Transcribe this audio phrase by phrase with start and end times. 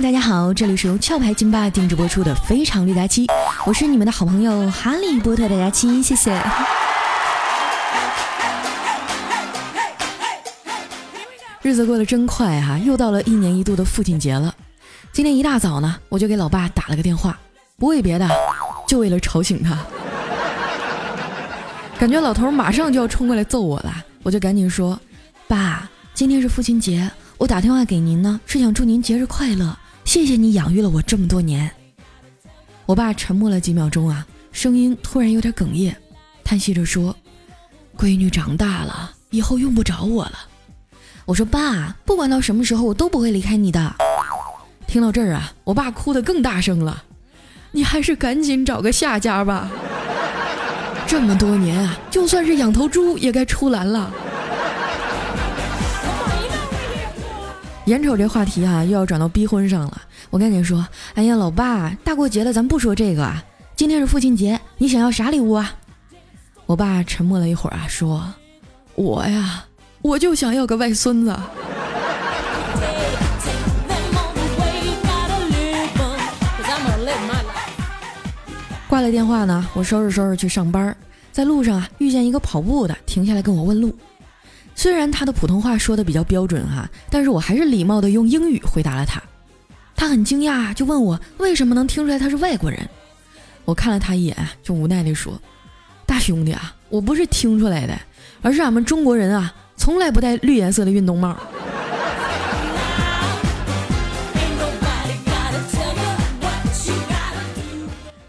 [0.00, 3.26] 大家好，这里是由壳牌金霸定制播出的《非常六加七》，
[3.66, 6.40] 我是你们的好朋友哈利波特的佳期，谢谢。
[11.62, 14.54] 日子过得真快哈，又到了一年一度的父亲节了。
[15.10, 17.36] 今天一大早呢，我就给老爸打了个电话，
[17.76, 18.28] 不为别的，
[18.86, 19.76] 就为了吵醒他。
[21.98, 23.92] 感觉老头马上就要冲过来揍我了，
[24.22, 24.98] 我就赶紧说
[25.48, 29.76] ：“爸，今天是父亲节，我打电话给您呢，是想祝您节日快乐，
[30.08, 31.70] 谢谢你养育了我这么多年。”
[32.86, 35.94] 我爸沉默了几秒钟啊，声音突然有点哽咽，
[36.42, 37.14] 叹息着说
[37.94, 40.38] ：“闺女长大了，以后用不着我了。”
[41.26, 43.96] 我说：“爸，不管到什么时候，我都不会离开你的。”
[44.88, 47.04] 听到这儿啊，我爸哭得更大声了
[47.72, 49.70] ：“你还是赶紧找个下家吧。”
[51.06, 54.10] 这么多年啊，就算是养头猪也该出栏了。
[57.88, 63.42] 眼瞅这话题啊，又要转到逼婚上了，我赶紧说：“哎呀，老爸，大过节的，咱不说这个啊。
[63.74, 65.72] 今天是父亲节，你想要啥礼物啊？”
[66.66, 68.34] 我爸沉默了一会儿啊，说
[68.94, 69.64] ：“我呀，
[70.02, 71.34] 我就想要个外孙子。”
[78.86, 80.94] 挂了电话呢，我收拾收拾去上班，
[81.32, 83.96] 在路上啊遇见一个跑步的，停下来跟我问路。
[84.78, 89.20] 虽然他的普通话说的比较标准哈，但是我还是礼貌的用英语回答了他。
[89.96, 92.88] 他很惊讶，就问我为什么能听出来他是外国人。
[93.64, 95.36] 我看了他一眼，就无奈地说
[96.06, 97.98] ：“大兄弟啊，我不是听出来的，
[98.40, 101.36] 而是俺们中国人啊，从来不戴绿颜色的运动帽。”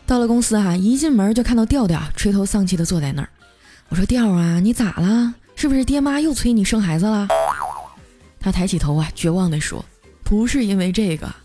[0.07, 3.29] 到了公司哈，一进门就看到调调垂头丧气的坐在那儿。
[3.89, 5.35] 我说：“调啊，你咋了？
[5.59, 7.27] 是不是爹妈又催你生孩子了？”
[8.39, 9.83] 他抬起头啊，绝望地说
[10.23, 11.35] ：“不是因为这个，啊，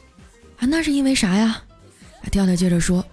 [0.61, 1.63] 那是因为啥呀？”
[2.31, 3.05] 调调接着说：“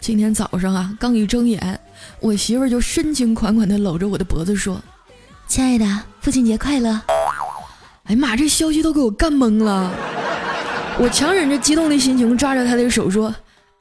[0.00, 1.78] 今天早上啊，刚一睁眼，
[2.20, 4.80] 我媳妇就深情款款地搂着我的脖子说
[5.46, 5.84] ：‘亲爱的，
[6.22, 7.02] 父亲节快乐！’
[8.08, 9.92] 哎呀妈，这消息都给我干懵了。
[10.98, 13.34] 我强忍着激动的心情，抓着他的手说。”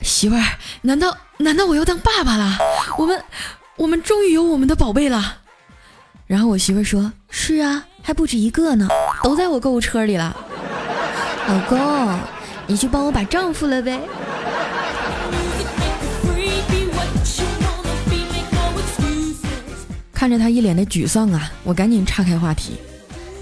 [0.04, 0.44] 媳妇儿，
[0.82, 2.58] 难道难道我要当爸爸了？
[2.98, 3.24] 我们
[3.78, 5.38] 我们终于有我们的宝贝了。
[6.28, 8.88] 然后我媳妇儿说：“是啊，还不止一个呢，
[9.22, 10.36] 都在我购物车里了。”
[11.48, 12.20] 老公，
[12.66, 14.00] 你去帮我把账付了呗。
[20.12, 22.78] 看着他一脸的沮丧啊，我赶紧岔开话题：“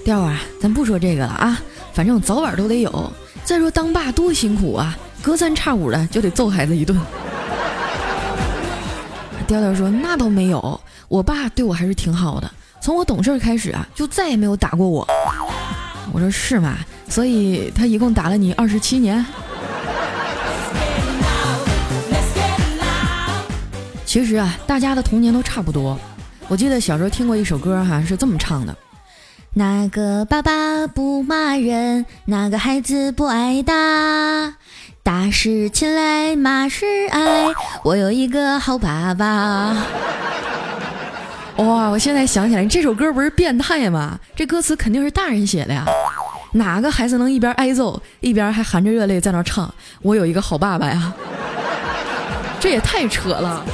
[0.04, 1.58] 调啊，咱不说这个了啊，
[1.94, 3.12] 反正早晚都得有。
[3.44, 7.00] 再说当爸多辛苦啊。”隔三差五的就得揍孩子一顿。
[9.46, 10.78] 调调说：“那倒没有，
[11.08, 12.50] 我爸对我还是挺好的。
[12.84, 15.08] 从我懂事开始啊，就再也没有打过我。”
[16.12, 16.76] 我说：“是吗？
[17.08, 19.24] 所以他一共打了你二十七年？”
[24.04, 25.98] 其实啊，大家的童年都差不多。
[26.46, 28.76] 我记得小时候听过一首歌，哈，是这么唱的
[29.56, 32.04] ：“哪个爸爸不骂人？
[32.26, 33.72] 哪个孩子不挨打？”
[35.02, 37.46] 打是亲来，骂是爱。
[37.82, 39.74] 我有一个好爸爸。
[41.56, 41.88] 哇！
[41.88, 44.18] 我现在想起来，这首歌不是变态吗？
[44.34, 45.86] 这歌词肯定是大人写的呀。
[46.52, 49.72] 哪个孩子能一边挨揍，一边还含着热泪在那唱？
[50.02, 51.12] 我有一个好爸爸呀！
[52.58, 53.64] 这也太扯了。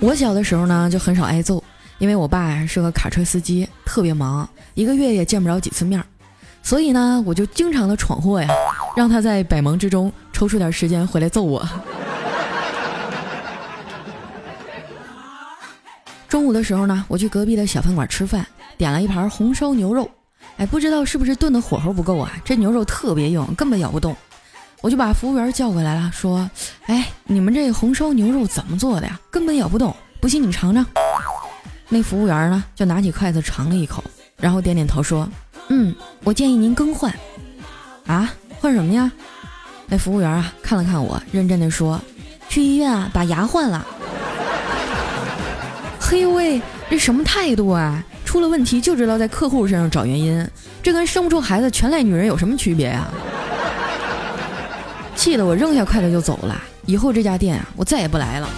[0.00, 1.62] 我小的时候呢，就很少挨揍。
[1.98, 6.02] 因为我爸是个卡车司机，特别忙，一个月也见不着几次面，
[6.62, 8.48] 所以呢，我就经常的闯祸呀，
[8.96, 11.66] 让他在百忙之中抽出点时间回来揍我。
[16.28, 18.46] 中午的时候呢，我去隔壁的小饭馆吃饭，
[18.78, 20.08] 点了一盘红烧牛肉，
[20.58, 24.16] 哎，不知道是不是炖的火候不够啊，这牛肉特别硬，根本咬不动。
[24.80, 26.48] 我就把服务员叫过来了，说
[26.86, 29.18] ：“哎，你们这红烧牛肉怎么做的呀？
[29.30, 30.86] 根本咬不动，不信你尝尝。”
[31.88, 34.02] 那服务员呢，就拿起筷子尝了一口，
[34.36, 35.28] 然后点点头说
[35.68, 35.94] ：“嗯，
[36.24, 37.12] 我建议您更换。”
[38.06, 39.10] 啊，换什么呀？
[39.86, 41.98] 那服务员啊，看了看我，认真的说
[42.50, 43.84] ：“去医院啊，把牙换了。
[45.98, 46.60] ”嘿喂，
[46.90, 48.04] 这什么态度啊？
[48.24, 50.46] 出了问题就知道在客户身上找原因，
[50.82, 53.08] 这跟生不出孩子全赖女人有什么区别呀？
[55.16, 56.62] 气得我扔下筷子就走了。
[56.84, 58.48] 以后这家店啊，我再也不来了。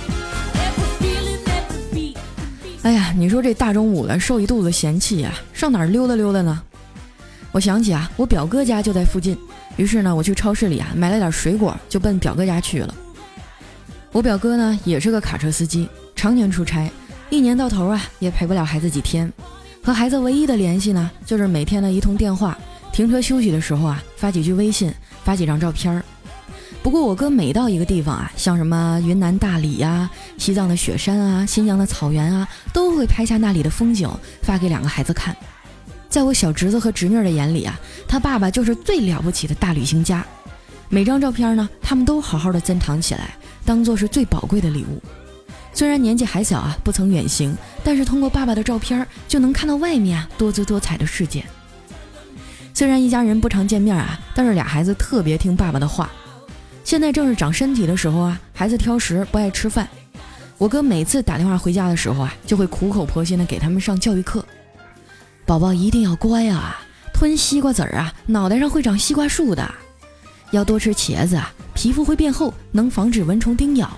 [2.82, 6.60] 哎呀，你说这大中午的受一肚子嫌弃呀，上哪儿溜达溜达呢？
[7.52, 9.38] 我想起啊，我表哥家就在附近，
[9.76, 12.94] 于是呢，我去超市里啊买了点水果，就奔表哥家去了。
[14.12, 16.90] 我表哥呢也是个卡车司机，常年出差，
[17.30, 19.32] 一年到头啊，也陪不了孩子几天。
[19.82, 22.56] 和孩子唯一的联系呢，就是每天的一通电话，
[22.92, 24.92] 停车休息的时候啊，发几句微信，
[25.24, 26.04] 发几张照片儿。
[26.82, 34.08] 不过我哥每到一个地方啊，像什么云南大理呀、西藏的雪山啊、新疆的草原啊，都会拍下那里的风景，
[34.42, 35.36] 发给两个孩子看。
[36.12, 37.74] 在我小侄子和侄女的眼里啊，
[38.06, 40.22] 他爸爸就是最了不起的大旅行家。
[40.90, 45.02] 每张照片呢，他们都好好的珍藏起来，当做是最宝贵的礼物。
[45.72, 51.42] 虽然年纪还小啊，不曾远行，但是通过爸爸的照片就能看到外面啊多姿多彩的世界。
[52.74, 56.10] 虽然一家人不常见面啊，但是俩孩子特别听爸爸的话。
[56.84, 59.88] 现在正是长身体的时候啊，孩子挑食不爱吃饭。
[60.58, 64.44] 我哥每次打电话回家的时候啊，就会苦口婆心的给他们上教育课：
[65.44, 66.80] 宝宝一定要乖啊，
[67.12, 69.64] 吞西瓜籽儿啊，脑袋上会长西瓜树的；
[70.50, 73.90] 要多吃茄子啊，皮肤会变厚，能防止蚊虫叮咬。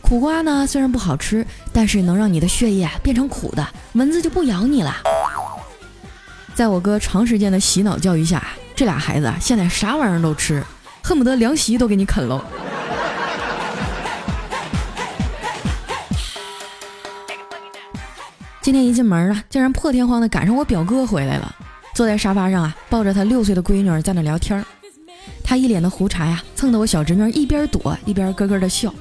[0.00, 4.96] 苦瓜呢，虽然不好吃，但是能让你的血液变成苦的，蚊子就不咬你了。
[6.54, 8.42] 在我哥长时间的洗脑教育下，
[8.74, 10.62] 这俩孩子，现在啥玩意儿都吃，
[11.02, 12.42] 恨不得凉席都给你啃喽。
[18.62, 21.54] 今天一进门啊，竟然破天荒的赶上我表哥回来了，
[21.94, 24.64] 坐在沙发上啊，抱着他六岁的闺女在那聊天儿。
[25.42, 28.92] 他一脸的胡茬呀，蹭得我小侄女一边躲一边咯咯的笑。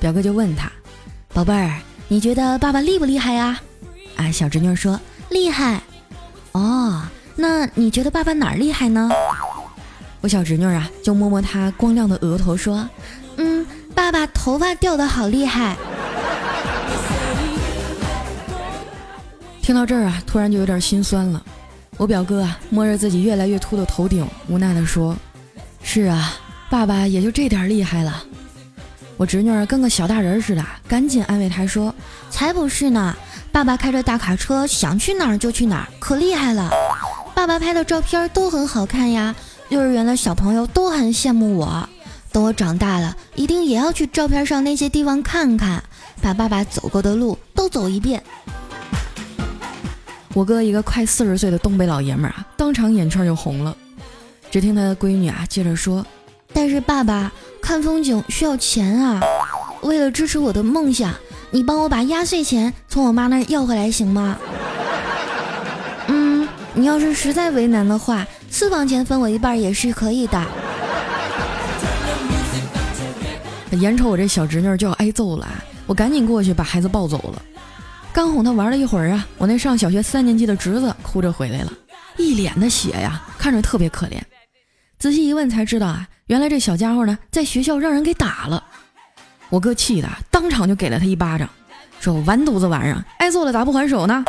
[0.00, 0.70] 表哥就问他
[1.32, 1.78] ：“宝贝儿，
[2.08, 3.60] 你觉得爸爸厉不厉害呀？”
[4.16, 5.00] 啊，小侄女说
[5.30, 5.80] ：“厉害。”
[6.52, 7.02] 哦，
[7.36, 9.08] 那你觉得爸爸哪儿厉害呢？
[10.20, 12.88] 我小侄女啊，就摸摸他光亮的额头说
[13.38, 13.64] ：“嗯，
[13.94, 15.76] 爸爸头发掉的好厉害。”
[19.70, 21.40] 听到这儿啊，突然就有点心酸了。
[21.96, 25.16] 我表哥啊，摸着自己越来越秃的头顶，无奈的说
[25.80, 26.32] ：“是啊，
[26.68, 28.24] 爸爸也就这点厉害了。”
[29.16, 31.94] 我侄女儿跟个小大人似的，赶紧安慰他说
[32.32, 33.14] ：“才不是呢，
[33.52, 36.68] 爸爸开着大卡车，想去哪儿就去哪儿，可厉害了。
[37.32, 39.36] 爸爸拍的照片都很好看呀，
[39.68, 41.88] 幼儿园的小朋友都很羡慕我。
[42.32, 45.80] 等我长大了，一定也要去照片上那些地方看看，
[46.20, 48.20] 把爸爸走过的路都走一遍。”
[50.32, 53.76] 我哥一个快四十岁的东北老爷们儿啊，当场眼圈就红了。
[54.50, 56.04] 只听他的闺女啊接着说
[56.52, 57.32] ：“但是爸爸。”
[57.62, 59.20] 看风景需要钱啊！
[59.82, 61.14] 为了支持我的梦想，
[61.50, 64.38] 你帮我把压岁钱从我妈那要回来行吗？
[66.08, 70.42] 嗯，你要是实在为难的话，私房钱分我一半也是可以的。
[73.78, 75.46] 眼瞅我这小侄女就要挨揍了，
[75.86, 77.42] 我赶紧过去把孩子抱走了。
[78.12, 81.72] 刚哄他玩了一会儿啊，我那上小学三年级的侄子哭着回来了，
[82.16, 84.20] 一脸的血呀，看着特别可怜。
[84.98, 86.06] 仔细一问才知道啊。
[86.26, 88.62] 原来这小家伙呢，在学校让人给打了，
[89.48, 91.48] 我哥气的当场就给了他一巴掌，
[91.98, 94.24] 说：“完犊子玩意儿，挨揍了咋不还手呢？”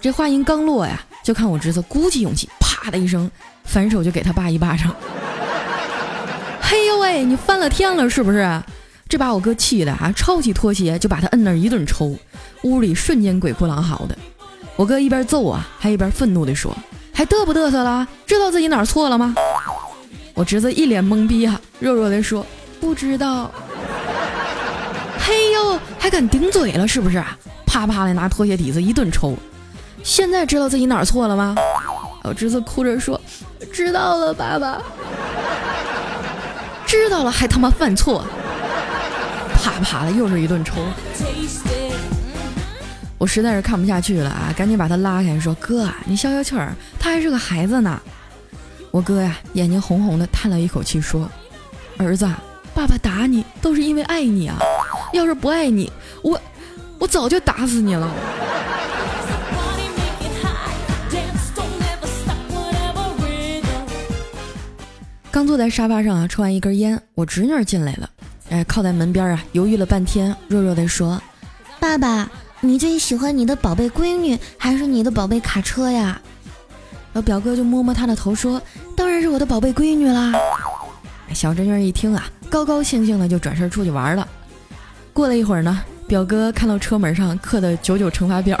[0.00, 3.30] 这话音刚落呀，就看我侄子鼓起勇气，啪的一声
[3.64, 4.94] 反手就给他爸一巴掌。
[6.60, 8.62] 嘿呦喂，你翻了天了是不是？
[9.08, 12.16] 这把我哥气的啊，抄起拖鞋就把他摁那儿一顿抽，
[12.62, 14.16] 屋里瞬间鬼哭狼嚎的。
[14.76, 16.76] 我哥一边揍啊，还一边愤怒地说
[17.14, 18.06] ：“还嘚不嘚瑟了？
[18.26, 19.34] 知道自己哪儿错了吗？”
[20.34, 22.44] 我侄子一脸懵逼啊，弱弱的说
[22.80, 23.50] ：“不知道。”
[25.20, 27.22] 嘿呦，还敢顶嘴了是不是？
[27.66, 29.36] 啪啪的拿拖鞋底子一顿抽。
[30.02, 31.54] 现在知道自己哪儿错了吗？
[32.24, 33.20] 我侄子哭着说
[33.72, 34.82] ：“知道了，爸爸。”
[36.86, 38.24] 知道了还他妈犯错？
[39.64, 40.74] 啪啪的又是一顿抽。
[43.16, 47.98] 我实在是看不下去了啊，赶紧把他拉开，说：“哥，你消消气儿，他还是个孩子呢。”
[48.92, 51.26] 我哥呀，眼睛红红的，叹了一口气说
[51.96, 52.30] ：“儿子，
[52.74, 54.58] 爸爸打你都是因为爱你啊！
[55.14, 55.90] 要是不爱你，
[56.22, 56.38] 我
[56.98, 58.12] 我早就打死你了。”
[65.30, 68.10] 刚坐在沙发上啊，抽完一根烟，我侄女进来了，
[68.54, 71.20] 哎，靠在门边啊，犹豫了半天，弱弱的说
[71.80, 72.30] ：“爸爸，
[72.60, 76.20] 你最喜欢你的宝贝闺女，还是你的宝贝卡车呀？”
[77.14, 78.62] 我表哥就摸摸他的头说
[78.94, 80.32] ：“当然是我的宝贝闺女啦！”
[81.34, 84.28] 小侄女一听啊，高高兴兴的就转身出去玩了。
[85.12, 88.56] 过了一会儿呢，表哥看到车门上刻的九九乘法表，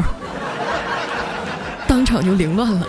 [1.86, 2.88] 当场就凌乱了。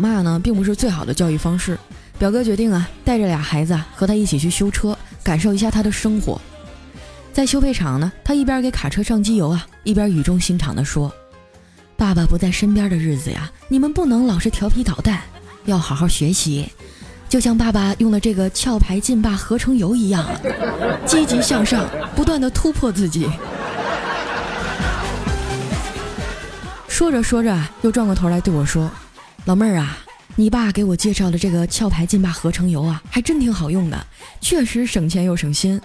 [0.00, 1.78] 骂呢，并不是最好的教育方式。
[2.18, 6.40] 表哥决定啊，带着俩孩子啊和他一起去修车，感受一下他的生活。
[7.32, 11.12] 在修配厂呢，他一边给卡车上机油啊，一边语重心长地说
[11.96, 15.20] ：“爸爸不在身边的日子呀，你们不能老是调皮捣蛋，
[15.64, 16.68] 要好好学习。
[17.28, 20.28] 就像爸爸用的这个壳牌劲霸合成油一样，
[21.06, 23.30] 积极向上，不断的突破自己。
[26.88, 28.90] 说着说着，又转过头来对我说
[29.46, 29.98] ：“老妹儿啊，
[30.36, 34.06] 你爸给我介绍的这个壳牌劲霸合成油啊，还真挺好用的，
[34.40, 35.80] 确实省钱又省心。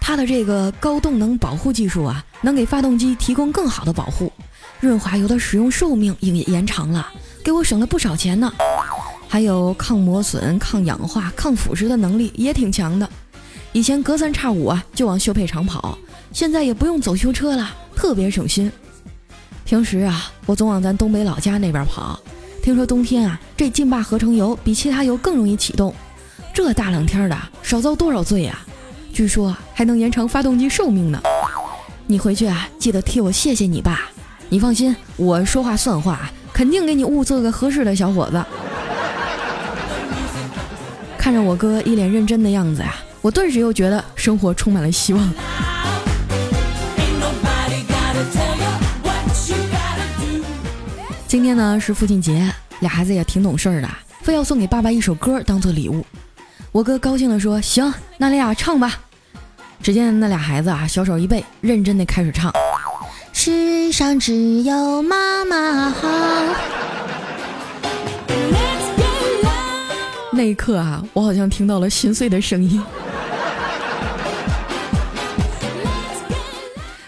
[0.00, 4.32] 它的这个高动能保护技术啊，能给发动机提供更好的保护，
[4.80, 7.06] 润滑油的使用寿命也延长了，
[7.44, 8.52] 给我省了不少钱呢。”
[9.28, 13.08] 还有抗磨损、抗氧化、抗腐蚀的能力也挺强的。
[13.72, 15.98] 以前隔三差五啊就往修配厂跑，
[16.32, 18.72] 现在也不用走修车了，特别省心。
[19.64, 22.18] 平时啊，我总往咱东北老家那边跑。
[22.66, 25.94] 听说冬天啊，这劲霸合成油比其他油更容易启动。
[26.52, 28.58] 这大冷天的，少遭多少罪呀？
[29.12, 31.22] 据说还能延长发动机寿命呢。
[32.08, 34.10] 你回去啊，记得替我谢谢你爸。
[34.48, 38.44] 你放心，我说话算话，肯定给你物色个合适的小伙子。
[41.16, 45.32] 看着我哥一脸认真的样子呀，我顿时又觉得生活充满了希望。
[51.28, 53.88] 今天呢是父亲节，俩孩子也挺懂事儿的，
[54.22, 56.06] 非要送给爸爸一首歌当做礼物。
[56.70, 59.00] 我哥高兴地说：“行，那俩唱吧。”
[59.82, 62.52] 只见那俩孩子啊，小手一背，认真的开始唱
[63.34, 66.06] ：“世上只有妈妈好。”
[70.32, 72.80] 那一刻啊，我好像听到了心碎的声音。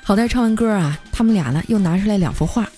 [0.03, 2.69] 好在唱完歌啊，他们俩呢又拿出来两幅画。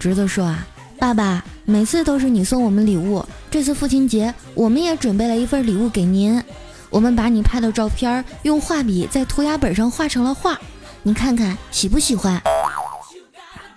[0.00, 0.66] 侄子说啊
[0.98, 6.42] ：“爸爸，每次都是你送我们礼物，这次父亲节我们也准备了一份礼物给您。
[6.90, 10.58] 我们把你拍的照片用画笔在涂鸦本上画成了画，
[11.02, 12.40] 你看看喜不喜欢？”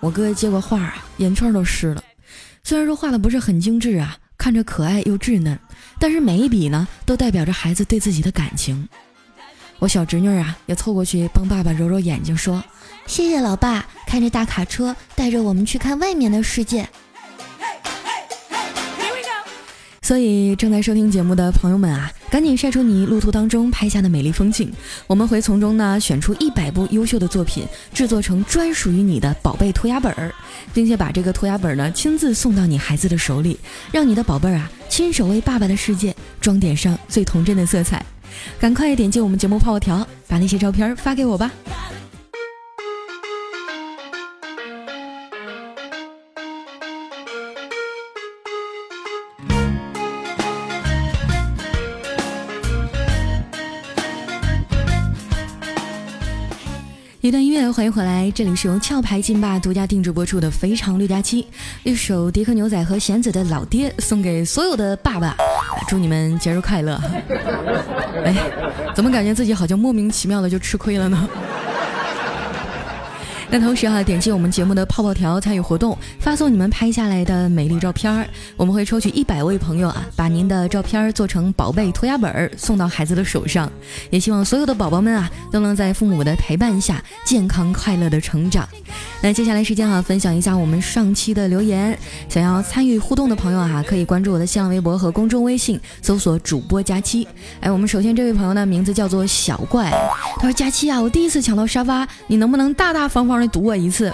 [0.01, 2.03] 我哥接过画啊，眼圈都湿了。
[2.63, 4.17] 虽然说画的不是很精致啊。
[4.37, 5.57] 看着可爱又稚嫩，
[5.97, 8.87] 但是每一笔呢，都代表着孩子对自己的感情。
[9.79, 12.61] 我小侄女啊，也凑过去帮爸爸揉揉眼睛，说
[13.07, 16.87] ：“谢谢老爸，开着大卡车带着我们去看外面的世界。”
[20.05, 24.71] 所以，正在收听节目的朋友们啊，赶紧晒出你路途当中拍下的美丽风景，
[25.07, 30.31] 我们会从中呢选出一百部优秀的作品，制作成专属于你的宝贝涂鸦本儿，
[30.75, 33.59] 并且把这个涂鸦本呢亲自送到你孩子的手里，
[33.91, 38.05] 让你的宝贝儿啊亲手为爸爸的世界装点上最童真的色彩。
[38.59, 41.51] 赶快点击我们节目泡泡条，把那些照片发给我吧。
[57.25, 61.41] 一段音乐，欢迎回来，这里是由壳牌劲霸独家定制播出的《非常六加七》，
[61.81, 65.35] 一首迪克牛仔和弦子的老爹送给所有的爸爸，
[65.87, 67.01] 祝你们节日快乐。
[68.23, 68.35] 哎，
[68.93, 71.27] 怎么感觉自己好像莫名其妙的就吃亏了呢？
[73.57, 83.71] 那同时哈，点击我们节目的泡泡条参与活动，发送你们拍下来的美丽照片儿，我们会抽取一百位朋友啊，把您的照片做成宝贝涂鸦本儿送到孩子的手上。
[84.09, 88.67] 也希望所有的宝宝们啊，都能在父母的陪伴下健康快乐的成长。
[89.21, 91.97] 那接下来时间哈，分享一下我们上期的留言。
[92.27, 97.25] 想要参与互动的朋友哈，可以关注我的新浪微博和公众微信，搜索主播佳期。
[97.61, 99.89] 哎，我们首先这位朋友呢，名字叫做小怪，
[100.35, 103.44] 他说佳期啊，我第一次抢到沙发，你能不能大大方方的。
[103.47, 104.11] 读我一次，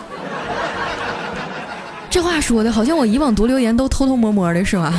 [2.10, 4.94] 这话说的好像我以往读留言都偷偷摸摸的是吗？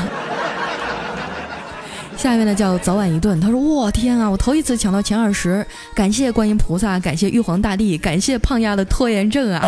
[2.17, 9.61] 下面呢叫早晚一顿，他说：“我天啊，我头一次抢到前二十，感谢观音菩萨，感谢玉皇大帝，感谢胖丫的拖延症啊！”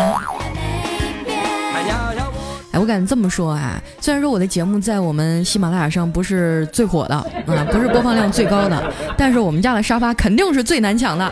[2.71, 7.25] 哎，我敢这么说啊，虽然说我的节目在我们喜马拉雅上不是最火的啊，
[7.71, 11.29] 不是播放量最高的，但是我们家的沙发肯定是最难抢的。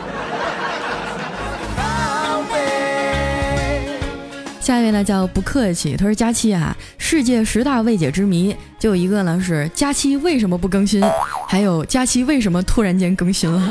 [4.64, 11.02] 下一位呢叫不客气，他说佳期啊，世界十大未解之谜就有一个呢是佳期为什么不更新，
[11.46, 13.70] 还有佳期为什么突然间更新了。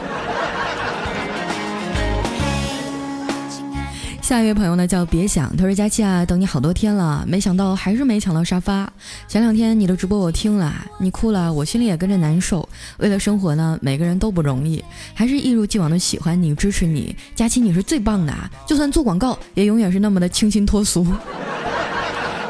[4.24, 8.89] 下一位朋友呢叫别想，他说佳期啊，等你好多天了，没想到还是没抢到沙发。
[9.27, 12.68] 前两天你的直播我听了，你哭了，我心里也跟着难受。
[13.00, 14.82] 为了生活呢，每个人都不容易，
[15.13, 17.13] 还是一如既往的喜欢你，支持你。
[17.36, 18.34] 佳期你是最棒的，
[18.65, 21.06] 就算做广告也永远是那么的清新脱俗。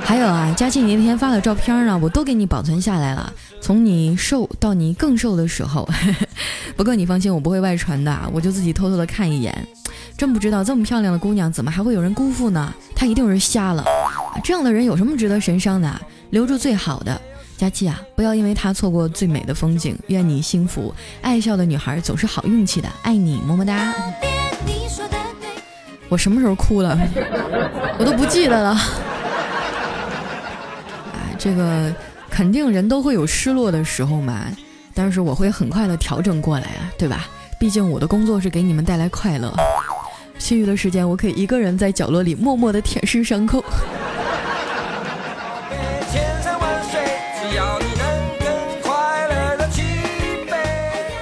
[0.04, 5.90] 还有啊，佳期你那天发的照片呢，我都给你保存下来了，从你瘦到你更瘦的时候。
[6.78, 9.68] 不过你放心，我不会外传的，我就自己偷偷的看一眼。
[10.18, 12.74] 真不知道这么漂亮的姑娘，怎么还会有人辜负呢？
[12.96, 13.84] 她一定是瞎了。
[14.44, 16.02] 这样的人有什么值得神伤的？
[16.30, 17.20] 留住最好的。
[17.58, 19.98] 佳期啊，不要因为她错过最美的风景。
[20.08, 20.94] 愿你幸福。
[21.22, 23.94] 爱笑的女孩总是好运气的，爱你，么么哒。
[26.10, 26.98] 我什么时候哭了？
[27.98, 28.78] 我都不记得了。
[31.14, 31.94] 哎， 这个
[32.30, 34.46] 肯定人都会有失落的时候嘛，
[34.94, 37.28] 但是我会很快的调整过来啊，对吧？
[37.60, 39.54] 毕竟我的工作是给你们带来快乐，
[40.44, 43.64] 其余的时间我可以一个人在角落里默默的舔舐伤口。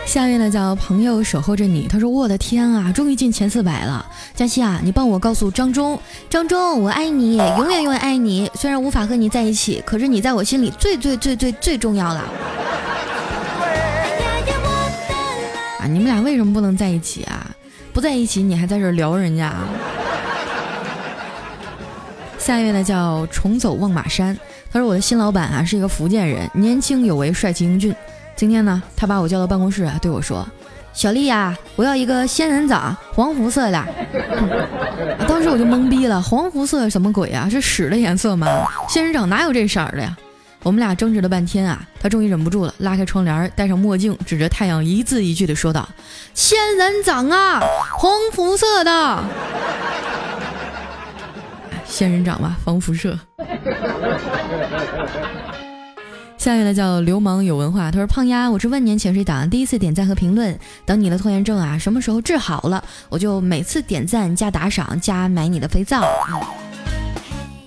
[0.08, 4.04] 下面呢叫朋友守候着你，他说我的天啊，终于进前四百了。
[4.34, 8.50] 佳期啊，你帮我告诉张忠，张忠我爱你，永远永远爱你。
[8.56, 12.22] 虽然无法和你在一起，可是你在我心里最最最最最重要了。
[15.80, 17.52] 啊，你们俩为什么不能在一起啊？
[17.94, 19.54] 不在一起你还在这聊人家？
[22.38, 24.36] 下一位呢叫重走望马山，
[24.72, 27.94] 他说我的新老板啊是一个福建人，年轻有为，帅气英俊。
[28.36, 30.48] 今天呢，他把我叫到办公室啊，对我说
[30.92, 33.86] ：“小丽呀，我要一个仙人掌，黄肤色的。”
[35.28, 37.48] 当时我就懵逼了，黄肤色什么鬼啊？
[37.48, 38.48] 是屎的颜色吗？
[38.90, 40.18] 仙人掌哪有这色儿的呀？
[40.64, 45.90] 我们俩争执了半天啊，他终于忍不住了，拉开窗帘，戴上墨镜，指着太阳，一字一句的说道
[46.36, 47.60] ：“仙人掌啊，
[47.98, 49.24] 红辐射的。”
[51.86, 53.18] 仙人掌吧，防辐射。
[56.38, 66.02] 下面呢叫流氓有文化，他说胖丫，我是万年潜水党，第一次点赞和评论，等你的拖延症啊什么时候治好了，我就每次点赞加打赏加买你的肥皂。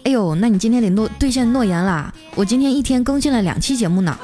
[0.04, 4.16] 哎呦，那你今天得诺兑现诺言啦，我今天一天更新了两期节目呢。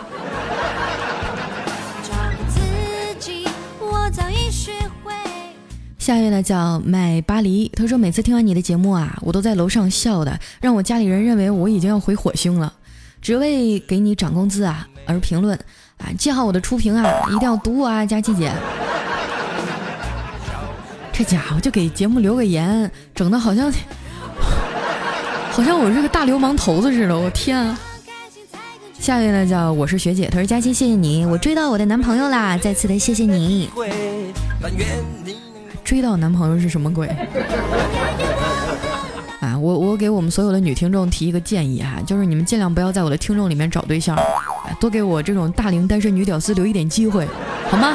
[5.99, 12.71] 下一位呢叫买巴黎，他说每次听完你的节目啊，我都在楼上笑的，让我家里人认为我已经要回火星了。
[13.23, 15.59] 只为给你涨工资啊而评论
[15.97, 18.53] 啊，记好我的初评啊，一定要读我啊，佳琪姐。
[21.11, 23.73] 这家伙就给节目留个言，整的好像
[25.61, 27.79] 好像我是个大流氓头子似的，我天啊！
[28.99, 33.69] 下一位呢叫我是学姐，她说佳琪谢谢你，我追到我的男朋友啦，再次的谢谢你。
[35.85, 37.07] 追到男朋友是什么鬼？
[39.41, 44.19] 啊，我我给我们所有的女听众提一个建议哈，就是你们尽量不要在我的听众里面找对象，
[44.81, 47.29] 多给我这种大龄单身女屌丝留一点机会，
[47.69, 47.95] 好吗？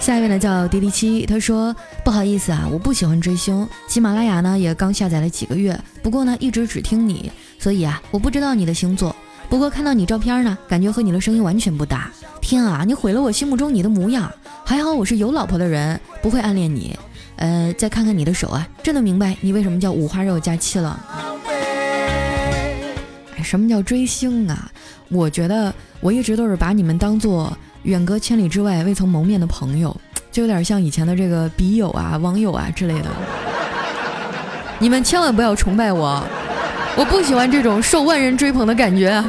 [0.00, 9.14] 下一位呢叫迪迪七，他说不好意思啊，我不喜欢追星，喜马拉雅呢也刚下载了几个月，不过呢一直只听你，所以啊我不知道你的星座，
[9.50, 12.10] 不过看到你照片呢，感觉和你的声音完全不搭。
[12.40, 14.32] 天啊，你毁了我心目中你的模样，
[14.64, 16.98] 还好我是有老婆的人，不会暗恋你。
[17.36, 20.98] 呃，再看看你的手啊，真的明白你为什么叫五花肉加七了。
[23.42, 24.70] 什么叫追星啊？
[25.08, 29.96] 我觉得我一直都是把你们当做远隔千里之外未曾谋面的朋友，
[30.30, 33.06] 就有点像以前的这个笔友啊、网友啊之类的。
[34.78, 36.22] 你们千万不要崇拜我，
[36.96, 39.22] 我不喜欢这种受万人追捧的感觉。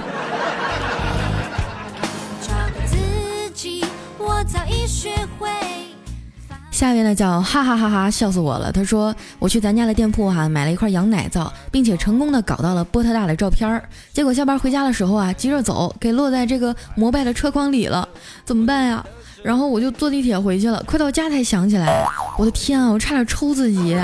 [6.81, 8.71] 下面呢叫哈哈哈哈笑死我了。
[8.71, 13.83] 他说我去咱家的店铺哈买了一块羊奶皂，并且成功的搞到了波特大的照片儿。
[14.11, 18.09] 结果下班回家的时候啊，急着走，给落在这个摩拜的车筐里了，
[18.43, 19.05] 怎么办呀？
[19.43, 22.03] 然后我就坐地铁回去了，快到家才想起来，
[22.35, 23.95] 我的天啊，我差点抽自己，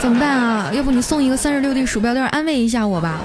[0.00, 0.72] 怎么办啊？
[0.74, 3.20] 要不你送一个三十六 D 鼠标垫安慰一下我吧？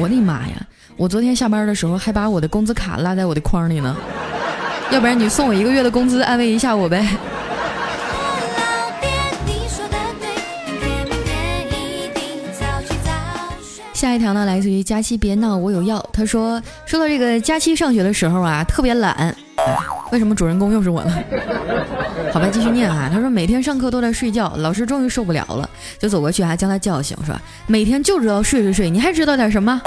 [0.00, 0.54] 我的妈呀！
[0.96, 3.96] 我昨天下班的时候还把我的工资卡落在我的筐里呢。
[4.90, 7.06] 要不然你送我一个月的工资，安慰一下我呗。
[13.92, 16.04] 下一条呢，来自于佳期，别闹，我有药。
[16.12, 19.34] 他说，说到这个佳期上学的时候啊，特别懒。
[20.12, 21.18] 为什么主人公又是我呢？
[22.30, 23.10] 好吧，继续念啊。
[23.12, 25.68] 他说每天上课都在睡觉，老师终于受不了了，
[25.98, 27.34] 就走过去还将他叫醒，说
[27.66, 29.80] 每天就知道睡睡睡，你还知道点什么？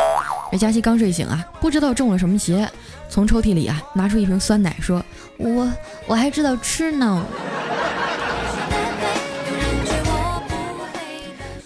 [0.51, 2.69] 这佳琪刚睡醒啊，不知道中了什么邪。
[3.09, 5.03] 从抽屉里啊拿出一瓶酸奶，说
[5.37, 5.71] ：“我
[6.07, 7.25] 我还知道吃呢。”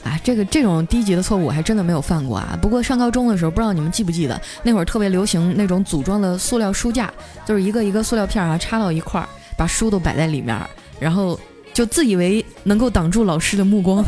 [0.03, 2.57] 啊，这个这种低级的错误我还真的没有犯过啊。
[2.61, 7.11] 不过上高中的时候，不知道你们记不记得，那会儿特别流行那种组装的塑料书架，
[7.45, 10.59] 就是一个一个塑料片啊插到一块儿，把书都摆在里面，
[10.99, 11.39] 然后
[11.73, 14.05] 就自以为能够挡住老师的目光。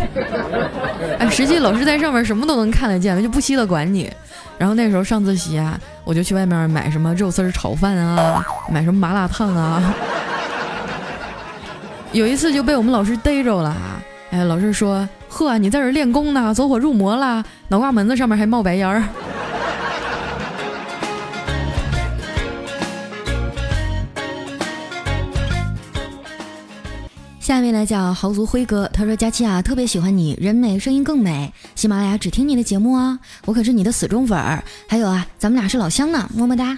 [1.19, 4.11] 哎，实际老师在上面什么都能看得见，就不稀得管你。
[4.57, 9.93] 然后那时候上自习啊，我就去外面买什么肉丝炒饭啊，买什么麻辣烫啊。
[12.13, 13.75] 有一次就被我们老师逮着了，
[14.29, 19.03] 哎，老师说呵，你在这练功呢，走火入魔了，脑瓜门子上面还冒白烟儿。
[27.43, 34.63] 下面呢叫豪族辉哥，他说佳期啊，特别喜欢你，人美声音更美，喜马拉雅只听你的节目啊，我可是你的死忠粉儿。
[34.87, 36.73] 还有啊，咱们俩是老乡呢，么么哒。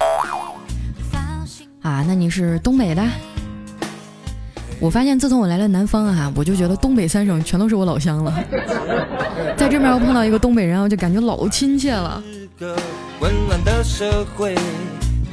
[1.84, 3.04] 啊，那你是东北的？
[4.80, 8.34] 我发现自从我来了南方啊，我就觉得东北三省全都是我老乡了。
[9.56, 12.23] 在这边我碰到一个东北人，我就感觉老亲切了。
[13.19, 14.56] 温暖的社会，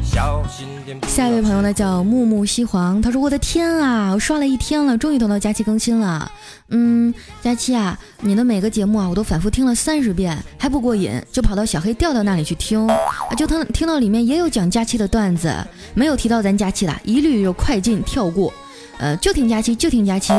[0.04, 0.68] 小心
[1.08, 6.30] 下一位朋友呢叫木木西黄，他说：“我的天啊，我刷了一天了，终于等到佳期更新了。
[6.70, 12.96] 嗯，佳期啊，你的每个节目啊，我都反复听了三十遍，还不过瘾，就跑到小黑调调那里去听啊，
[13.36, 15.54] 就听听到里面也有讲佳期的段子，
[15.94, 18.52] 没有提到咱佳期的，一律就快进跳过。
[18.98, 20.32] 呃，就听佳期，就听佳期。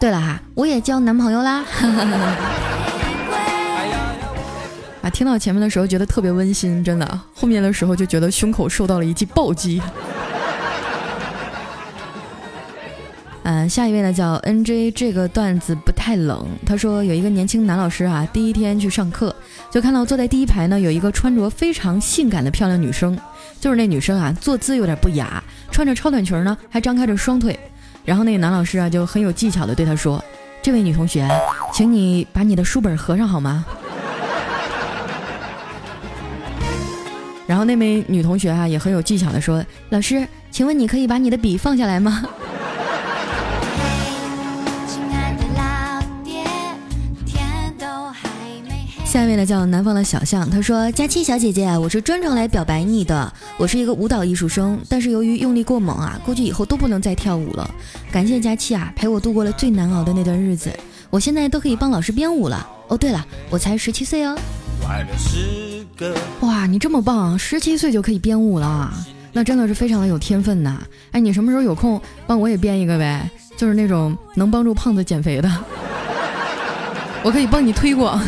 [0.00, 1.64] 对了哈，我也交男朋友啦。”
[5.00, 7.20] 啊，听到前面的时候觉得特别温馨，真的。
[7.32, 9.80] 后面的时候就觉得胸口受到了一记暴击。
[13.44, 16.46] 嗯， 下一位呢叫 N J，这个段子不太冷。
[16.66, 19.34] 他说有一个年轻男老师啊，第一天去上课，
[19.70, 23.16] 就看到坐在第一排呢有一个穿着非常性感的漂亮女生，
[23.60, 27.58] 就是那女生啊坐姿有点不雅，穿着超短裙呢还张开着双腿。
[28.04, 30.22] 然后那个男老师啊就很有技巧的对他说
[30.60, 31.28] ：“这位女同学，
[31.72, 33.64] 请你把你的书本合上好吗？”
[37.48, 42.22] 然后那位女同学啊也很有技巧的说：“老师，请问你可以把你的笔放下来吗？”
[49.06, 53.32] 下面呢叫南方的小象，他说：“佳期小姐姐，我是专程来表白你的。
[53.56, 57.68] 我是一个舞蹈艺术生，但是由于用力过猛啊，估计以后都不能再跳舞了。
[58.12, 60.70] 感谢佳期啊，陪我度过了最难熬的那段日子。
[61.08, 62.68] 我现在都可以帮老师编舞了。
[62.88, 64.38] 哦，对了，我才十七岁哦。”
[66.40, 68.92] 哇，你这么棒，十七岁就可以编舞了，
[69.32, 70.80] 那真的是非常的有天分呐！
[71.12, 73.28] 哎，你什么时候有空帮我也编一个呗？
[73.56, 75.50] 就是那种能帮助胖子减肥的，
[77.24, 78.20] 我可以帮你推广。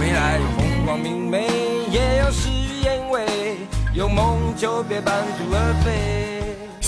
[0.00, 1.46] 未来有风光明媚，
[1.90, 3.56] 也有事与愿违，
[3.94, 6.41] 有梦就别半途而废。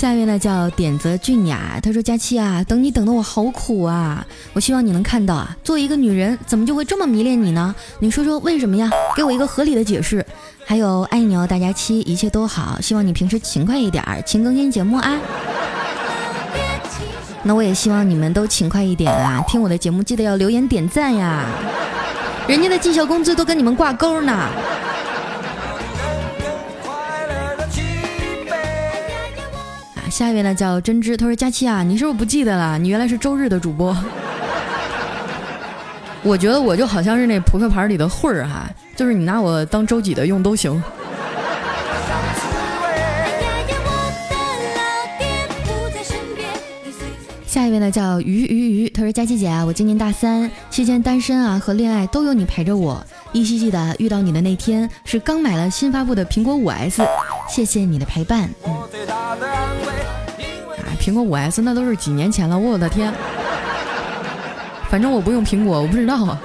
[0.05, 4.23] 下一位呢叫点泽俊雅，他说：“佳期啊，等你等的我好苦啊！
[4.53, 7.75] 我希望你能看到啊，作为一个女人，怎么就会这么迷恋你呢？
[8.01, 8.91] 你说说为什么呀？
[9.17, 10.23] 给我一个合理的解释。
[10.67, 15.19] 还有爱你哦，大佳期，一切都好，希望你平时勤快一点，勤更新节目啊。
[17.43, 21.47] 那我也希望你们都勤快一点啊，听我的节目记得要留言点赞呀，
[22.47, 24.51] 人家的绩效工资都跟你们挂钩呢。”
[30.15, 32.79] 下一位呢叫真知，他说：“佳期啊，你是不是不记得了？
[32.79, 33.93] 你原来是周日的主播。
[36.23, 40.81] 我觉得我就好像是那扑克牌里的混儿哈，就是你拿我当周几的用都行。”
[47.45, 53.05] 下一位呢叫鱼鱼鱼，他说：“佳期姐啊，我今年大三，期间单身啊和恋爱都有你陪着我。
[53.33, 57.05] 依稀记得遇到你的那天是刚买了新发布的苹果五 S，
[57.49, 60.04] 谢谢你的陪伴。”嗯。
[61.05, 63.13] 苹果五 S 那都是几年前了，我的天！
[64.89, 66.25] 反正我不用苹果，我不知道。
[66.25, 66.41] 啊。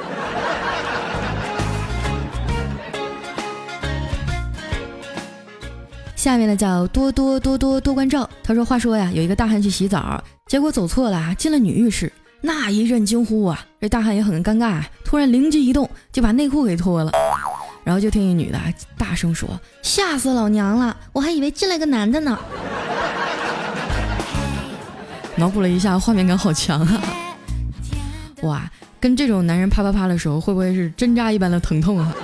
[6.13, 13.65] 下面呢叫多多多多多关照，他说：“话说呀，有一个大汉去洗澡，结果走错了，进了女浴室，那一阵惊呼啊！
[13.79, 17.13] 这大汉也很尴尬，突然灵机一动，就把内裤给脱了，
[17.85, 18.59] 然后就听一女的
[18.97, 22.37] 大声说：‘吓死老娘了，我还以为进来个男的呢。’”
[25.39, 27.01] 脑补了一下，画面感好强啊！
[28.43, 32.13] 哇，跟这种男人啪啪啪的时候，会不会是针扎一般的疼痛啊？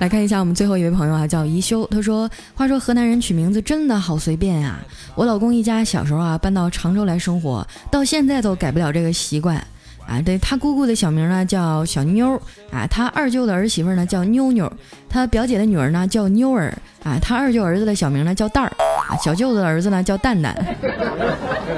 [0.00, 4.78] 来看一下我们最后一位朋友啊，叫宜修，他说：“话说河南人取名字真的好随便呀！
[5.14, 9.62] 我老公一家小时候啊搬到常州来生活，到现在都改不了这个习惯
[10.10, 10.20] 啊。
[10.20, 12.34] 对他姑姑的小名呢叫小妞
[12.70, 14.70] 啊，他二舅的儿媳妇呢叫妞妞，
[15.08, 18.72] 他表姐的女儿呢叫妞儿啊，他二舅儿子的小名呢叫蛋儿。”
[19.20, 20.54] 小舅子的儿子呢叫蛋蛋，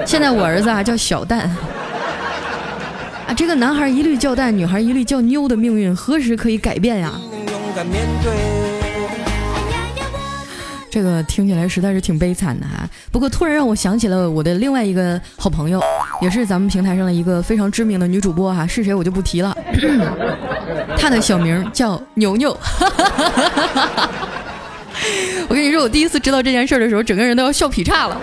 [0.05, 1.49] 现在我儿子啊叫小蛋，
[3.27, 7.11] 啊，这个男孩一律叫蛋，女孩一律叫妞的命运何时可以改变呀？
[10.92, 12.87] 这个听起来实在是挺悲惨的哈。
[13.11, 15.81] 不过突然让我想起了我的另外一个好朋友，
[16.20, 19.57] 也是咱们平台上的一个非常知名的女主播哈，是谁我就不提了，
[20.98, 22.50] 她的小名叫牛牛。
[25.48, 28.20] 我跟你说，我第一次知道这件事的时候，整个人都要笑劈叉了。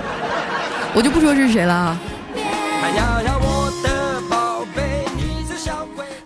[0.94, 2.00] 我就不说是谁了啊。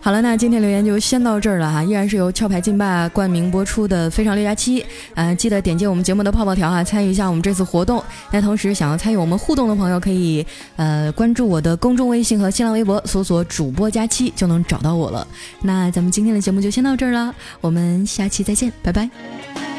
[0.04, 4.82] 好了，那今天留言就先到这儿了哈，依然是由壳牌劲霸冠名播出的《非常六加七》，
[5.14, 8.04] 呃，记得点击我们节目的泡泡条啊，参与一下我们这次活动。
[8.30, 15.26] 那同时想要参与我们互动的朋友，可以呃关注我的公众微信和新浪微博，搜索“主播佳期”就能找到我了。
[15.62, 19.73] 那咱们今天的节目就先到这儿了，我们下期再见，拜拜。